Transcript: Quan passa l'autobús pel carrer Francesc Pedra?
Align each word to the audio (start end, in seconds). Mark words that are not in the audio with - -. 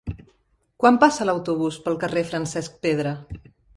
Quan 0.83 0.95
passa 1.03 1.27
l'autobús 1.29 1.77
pel 1.85 1.99
carrer 2.05 2.25
Francesc 2.31 2.81
Pedra? 2.87 3.13